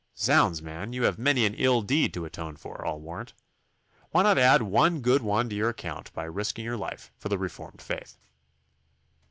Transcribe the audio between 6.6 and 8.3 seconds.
your life for the reformed faith?